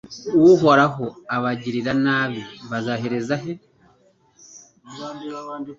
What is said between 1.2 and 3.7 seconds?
abagiranabi bazahereza he